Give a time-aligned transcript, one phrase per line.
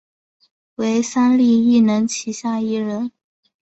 [0.77, 3.11] 为三立艺能旗下艺人。